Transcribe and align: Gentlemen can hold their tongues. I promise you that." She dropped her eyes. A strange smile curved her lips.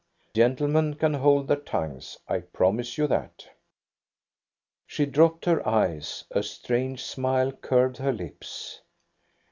Gentlemen 0.33 0.95
can 0.95 1.13
hold 1.13 1.47
their 1.47 1.57
tongues. 1.57 2.17
I 2.27 2.39
promise 2.39 2.97
you 2.97 3.05
that." 3.05 3.47
She 4.87 5.05
dropped 5.05 5.45
her 5.45 5.61
eyes. 5.67 6.23
A 6.31 6.41
strange 6.41 7.03
smile 7.05 7.51
curved 7.51 7.97
her 7.97 8.11
lips. 8.11 8.81